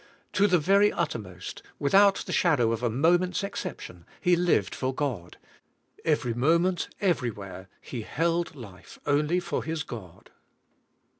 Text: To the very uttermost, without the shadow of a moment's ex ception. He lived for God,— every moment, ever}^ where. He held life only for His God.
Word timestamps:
To 0.33 0.47
the 0.47 0.57
very 0.57 0.91
uttermost, 0.91 1.61
without 1.77 2.23
the 2.25 2.31
shadow 2.33 2.71
of 2.71 2.81
a 2.81 2.89
moment's 2.89 3.43
ex 3.43 3.63
ception. 3.63 4.05
He 4.19 4.35
lived 4.35 4.73
for 4.73 4.95
God,— 4.95 5.37
every 6.13 6.33
moment, 6.33 6.87
ever}^ 7.03 7.31
where. 7.35 7.69
He 7.81 8.01
held 8.01 8.55
life 8.55 8.97
only 9.05 9.39
for 9.39 9.63
His 9.63 9.83
God. 9.83 10.31